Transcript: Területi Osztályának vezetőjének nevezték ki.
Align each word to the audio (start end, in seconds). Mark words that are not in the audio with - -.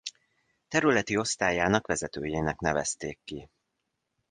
Területi 0.67 1.17
Osztályának 1.17 1.85
vezetőjének 1.87 2.59
nevezték 2.59 3.19
ki. 3.23 3.49